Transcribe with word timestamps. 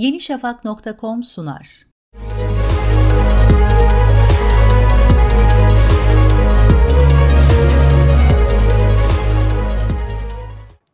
yenişafak.com 0.00 1.22
sunar. 1.22 1.86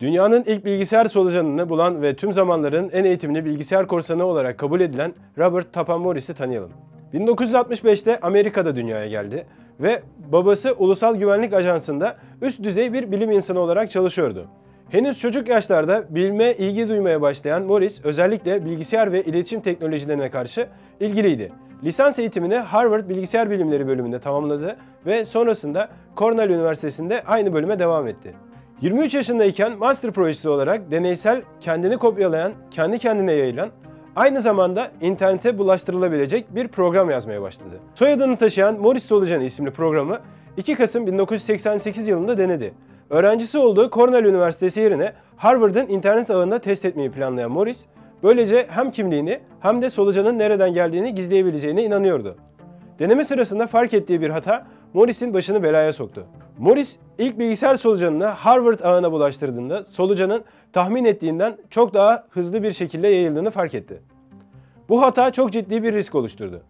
Dünyanın 0.00 0.44
ilk 0.46 0.64
bilgisayar 0.64 1.08
solucanını 1.08 1.68
bulan 1.68 2.02
ve 2.02 2.16
tüm 2.16 2.32
zamanların 2.32 2.90
en 2.92 3.04
eğitimli 3.04 3.44
bilgisayar 3.44 3.86
korsanı 3.86 4.24
olarak 4.24 4.58
kabul 4.58 4.80
edilen 4.80 5.14
Robert 5.38 5.72
Tapan 5.72 6.00
Morris'i 6.00 6.34
tanıyalım. 6.34 6.70
1965'te 7.14 8.20
Amerika'da 8.20 8.76
dünyaya 8.76 9.08
geldi 9.08 9.46
ve 9.80 10.02
babası 10.32 10.72
Ulusal 10.72 11.16
Güvenlik 11.16 11.52
Ajansı'nda 11.52 12.16
üst 12.42 12.62
düzey 12.62 12.92
bir 12.92 13.12
bilim 13.12 13.30
insanı 13.30 13.60
olarak 13.60 13.90
çalışıyordu. 13.90 14.46
Henüz 14.94 15.20
çocuk 15.20 15.48
yaşlarda 15.48 16.04
bilme 16.10 16.52
ilgi 16.52 16.88
duymaya 16.88 17.20
başlayan 17.20 17.62
Morris 17.62 18.04
özellikle 18.04 18.64
bilgisayar 18.64 19.12
ve 19.12 19.24
iletişim 19.24 19.60
teknolojilerine 19.60 20.30
karşı 20.30 20.68
ilgiliydi. 21.00 21.52
Lisans 21.84 22.18
eğitimini 22.18 22.56
Harvard 22.56 23.08
Bilgisayar 23.08 23.50
Bilimleri 23.50 23.86
bölümünde 23.86 24.18
tamamladı 24.18 24.76
ve 25.06 25.24
sonrasında 25.24 25.88
Cornell 26.16 26.50
Üniversitesi'nde 26.50 27.22
aynı 27.26 27.54
bölüme 27.54 27.78
devam 27.78 28.08
etti. 28.08 28.34
23 28.80 29.14
yaşındayken 29.14 29.78
master 29.78 30.12
projesi 30.12 30.48
olarak 30.48 30.90
deneysel, 30.90 31.42
kendini 31.60 31.96
kopyalayan, 31.96 32.52
kendi 32.70 32.98
kendine 32.98 33.32
yayılan, 33.32 33.70
aynı 34.16 34.40
zamanda 34.40 34.90
internete 35.00 35.58
bulaştırılabilecek 35.58 36.54
bir 36.54 36.68
program 36.68 37.10
yazmaya 37.10 37.42
başladı. 37.42 37.80
Soyadını 37.94 38.36
taşıyan 38.36 38.80
Morris 38.80 39.04
Solucanı 39.04 39.44
isimli 39.44 39.70
programı 39.70 40.20
2 40.56 40.74
Kasım 40.74 41.06
1988 41.06 42.08
yılında 42.08 42.38
denedi. 42.38 42.74
Öğrencisi 43.10 43.58
olduğu 43.58 43.90
Cornell 43.90 44.24
Üniversitesi 44.24 44.80
yerine 44.80 45.12
Harvard'ın 45.36 45.88
internet 45.88 46.30
ağında 46.30 46.58
test 46.58 46.84
etmeyi 46.84 47.10
planlayan 47.10 47.50
Morris, 47.50 47.86
böylece 48.22 48.66
hem 48.70 48.90
kimliğini 48.90 49.40
hem 49.60 49.82
de 49.82 49.90
solucanın 49.90 50.38
nereden 50.38 50.74
geldiğini 50.74 51.14
gizleyebileceğine 51.14 51.84
inanıyordu. 51.84 52.36
Deneme 52.98 53.24
sırasında 53.24 53.66
fark 53.66 53.94
ettiği 53.94 54.20
bir 54.20 54.30
hata 54.30 54.66
Morris'in 54.94 55.34
başını 55.34 55.62
belaya 55.62 55.92
soktu. 55.92 56.26
Morris 56.58 56.96
ilk 57.18 57.38
bilgisayar 57.38 57.76
solucanını 57.76 58.24
Harvard 58.24 58.80
ağına 58.80 59.12
bulaştırdığında 59.12 59.84
solucanın 59.84 60.44
tahmin 60.72 61.04
ettiğinden 61.04 61.56
çok 61.70 61.94
daha 61.94 62.24
hızlı 62.30 62.62
bir 62.62 62.72
şekilde 62.72 63.08
yayıldığını 63.08 63.50
fark 63.50 63.74
etti. 63.74 64.02
Bu 64.88 65.02
hata 65.02 65.30
çok 65.30 65.52
ciddi 65.52 65.82
bir 65.82 65.92
risk 65.92 66.14
oluşturdu. 66.14 66.62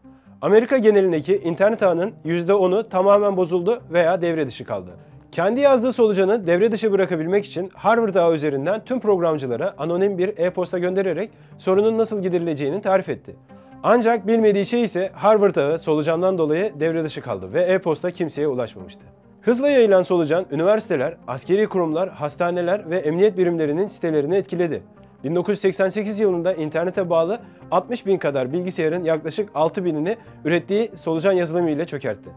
Amerika 0.42 0.78
genelindeki 0.78 1.36
internet 1.36 1.82
ağının 1.82 2.12
%10'u 2.24 2.88
tamamen 2.88 3.36
bozuldu 3.36 3.82
veya 3.92 4.22
devre 4.22 4.46
dışı 4.46 4.64
kaldı. 4.64 4.90
Kendi 5.34 5.60
yazdığı 5.60 5.92
solucanı 5.92 6.46
devre 6.46 6.72
dışı 6.72 6.92
bırakabilmek 6.92 7.44
için 7.44 7.70
Harvard 7.74 8.14
ağı 8.14 8.34
üzerinden 8.34 8.84
tüm 8.84 9.00
programcılara 9.00 9.74
anonim 9.78 10.18
bir 10.18 10.38
e-posta 10.38 10.78
göndererek 10.78 11.30
sorunun 11.58 11.98
nasıl 11.98 12.22
giderileceğini 12.22 12.82
tarif 12.82 13.08
etti. 13.08 13.36
Ancak 13.82 14.26
bilmediği 14.26 14.66
şey 14.66 14.82
ise 14.82 15.10
Harvard 15.14 15.56
ağı 15.56 15.78
solucandan 15.78 16.38
dolayı 16.38 16.72
devre 16.80 17.04
dışı 17.04 17.20
kaldı 17.20 17.52
ve 17.52 17.62
e-posta 17.62 18.10
kimseye 18.10 18.48
ulaşmamıştı. 18.48 19.02
Hızla 19.42 19.68
yayılan 19.68 20.02
solucan 20.02 20.46
üniversiteler, 20.50 21.14
askeri 21.26 21.68
kurumlar, 21.68 22.08
hastaneler 22.08 22.90
ve 22.90 22.98
emniyet 22.98 23.38
birimlerinin 23.38 23.86
sitelerini 23.86 24.36
etkiledi. 24.36 24.82
1988 25.24 26.20
yılında 26.20 26.54
internete 26.54 27.10
bağlı 27.10 27.40
60 27.70 28.06
bin 28.06 28.18
kadar 28.18 28.52
bilgisayarın 28.52 29.04
yaklaşık 29.04 29.50
6 29.54 29.84
binini 29.84 30.16
ürettiği 30.44 30.90
solucan 30.94 31.32
yazılımı 31.32 31.70
ile 31.70 31.84
çökertti. 31.84 32.30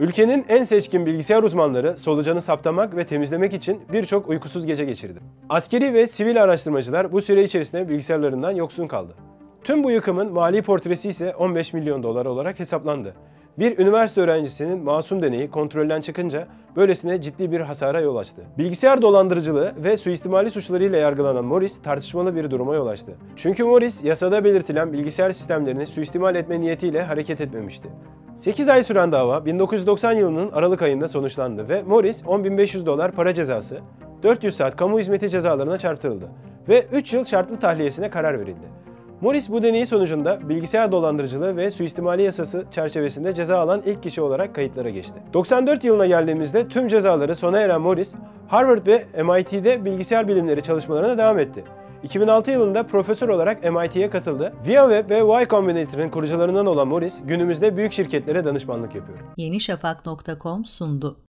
Ülkenin 0.00 0.44
en 0.48 0.64
seçkin 0.64 1.06
bilgisayar 1.06 1.42
uzmanları 1.42 1.96
solucanı 1.96 2.40
saptamak 2.40 2.96
ve 2.96 3.06
temizlemek 3.06 3.54
için 3.54 3.80
birçok 3.92 4.28
uykusuz 4.28 4.66
gece 4.66 4.84
geçirdi. 4.84 5.18
Askeri 5.48 5.94
ve 5.94 6.06
sivil 6.06 6.42
araştırmacılar 6.42 7.12
bu 7.12 7.22
süre 7.22 7.42
içerisinde 7.42 7.88
bilgisayarlarından 7.88 8.50
yoksun 8.50 8.86
kaldı. 8.86 9.14
Tüm 9.64 9.84
bu 9.84 9.90
yıkımın 9.90 10.32
mali 10.32 10.62
portresi 10.62 11.08
ise 11.08 11.34
15 11.34 11.72
milyon 11.72 12.02
dolar 12.02 12.26
olarak 12.26 12.60
hesaplandı. 12.60 13.14
Bir 13.58 13.78
üniversite 13.78 14.20
öğrencisinin 14.20 14.84
masum 14.84 15.22
deneyi 15.22 15.50
kontrolden 15.50 16.00
çıkınca 16.00 16.48
böylesine 16.76 17.20
ciddi 17.20 17.52
bir 17.52 17.60
hasara 17.60 18.00
yol 18.00 18.16
açtı. 18.16 18.42
Bilgisayar 18.58 19.02
dolandırıcılığı 19.02 19.72
ve 19.76 19.96
suistimali 19.96 20.50
suçlarıyla 20.50 20.98
yargılanan 20.98 21.44
Morris 21.44 21.82
tartışmalı 21.82 22.36
bir 22.36 22.50
duruma 22.50 22.74
yol 22.74 22.86
açtı. 22.86 23.12
Çünkü 23.36 23.64
Morris 23.64 24.04
yasada 24.04 24.44
belirtilen 24.44 24.92
bilgisayar 24.92 25.32
sistemlerini 25.32 25.86
suistimal 25.86 26.34
etme 26.34 26.60
niyetiyle 26.60 27.02
hareket 27.02 27.40
etmemişti. 27.40 27.88
8 28.40 28.68
ay 28.68 28.82
süren 28.82 29.12
dava 29.12 29.46
1990 29.46 30.12
yılının 30.12 30.50
Aralık 30.52 30.82
ayında 30.82 31.08
sonuçlandı 31.08 31.68
ve 31.68 31.82
Morris 31.82 32.22
10.500 32.22 32.86
dolar 32.86 33.12
para 33.12 33.34
cezası, 33.34 33.78
400 34.22 34.56
saat 34.56 34.76
kamu 34.76 34.98
hizmeti 34.98 35.30
cezalarına 35.30 35.78
çarptırıldı 35.78 36.28
ve 36.68 36.86
3 36.92 37.12
yıl 37.12 37.24
şartlı 37.24 37.58
tahliyesine 37.60 38.10
karar 38.10 38.40
verildi. 38.40 38.84
Morris 39.20 39.50
bu 39.50 39.62
deneyi 39.62 39.86
sonucunda 39.86 40.48
bilgisayar 40.48 40.92
dolandırıcılığı 40.92 41.56
ve 41.56 41.70
suistimali 41.70 42.22
yasası 42.22 42.64
çerçevesinde 42.70 43.32
ceza 43.32 43.58
alan 43.58 43.82
ilk 43.86 44.02
kişi 44.02 44.20
olarak 44.20 44.54
kayıtlara 44.54 44.90
geçti. 44.90 45.14
94 45.32 45.84
yılına 45.84 46.06
geldiğimizde 46.06 46.68
tüm 46.68 46.88
cezaları 46.88 47.36
sona 47.36 47.60
eren 47.60 47.80
Morris, 47.80 48.14
Harvard 48.48 48.86
ve 48.86 49.04
MIT'de 49.22 49.84
bilgisayar 49.84 50.28
bilimleri 50.28 50.62
çalışmalarına 50.62 51.18
devam 51.18 51.38
etti. 51.38 51.64
2006 52.04 52.50
yılında 52.50 52.86
profesör 52.86 53.28
olarak 53.28 53.64
MIT'ye 53.64 54.10
katıldı. 54.10 54.52
ViaWeb 54.66 55.10
ve 55.10 55.16
Y 55.16 55.48
Combinator'ın 55.48 56.08
kurucularından 56.08 56.66
olan 56.66 56.88
Morris, 56.88 57.20
günümüzde 57.24 57.76
büyük 57.76 57.92
şirketlere 57.92 58.44
danışmanlık 58.44 58.94
yapıyor. 58.94 59.18
yenişafak.com 59.36 60.64
sundu. 60.64 61.16